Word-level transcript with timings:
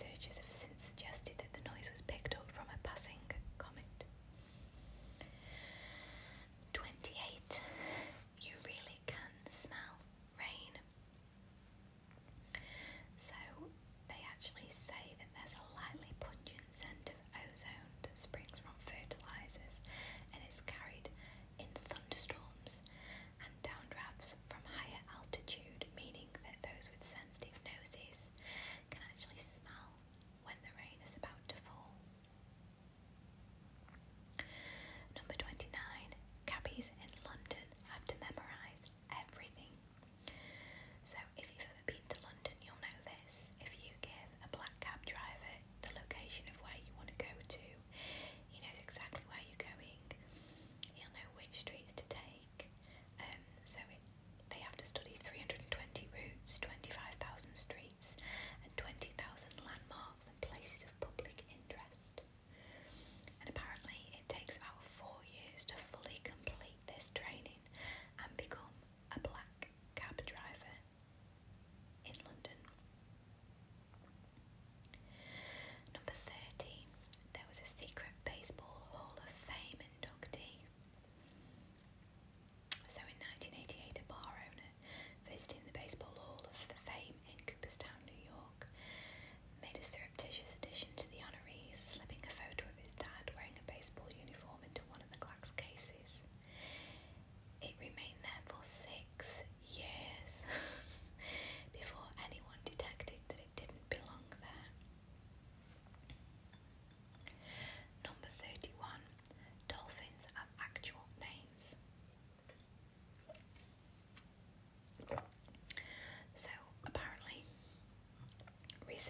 Researchers 0.00 0.38
have 0.38 0.50
since 0.50 0.92
suggested 0.94 1.34
that 1.38 1.52
the 1.52 1.68
noise 1.70 1.90
was 1.90 2.02
picked 2.02 2.36
up 2.36 2.48
from 2.52 2.66
a 2.72 2.78
passing 2.86 3.18
comet. 3.58 4.04
28. 6.72 7.60
You 8.42 8.52
really 8.64 9.00
can 9.06 9.18
smell 9.50 9.98
rain. 10.38 10.78
So 13.16 13.34
they 14.06 14.22
actually 14.30 14.67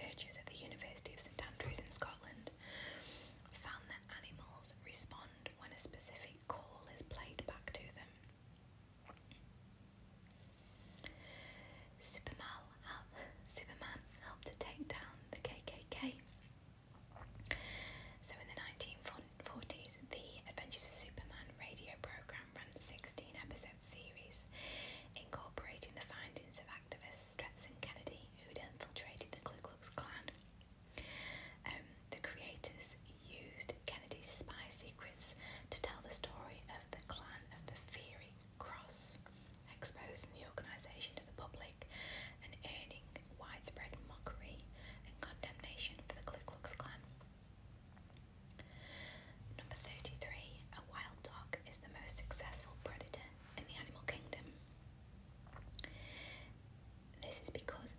researchers 0.01 0.39
this 57.38 57.44
is 57.44 57.51
because 57.51 57.94